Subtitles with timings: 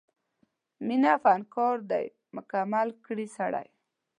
[0.87, 2.05] مینه فنکار دی
[2.35, 3.67] مکمل کړي سړی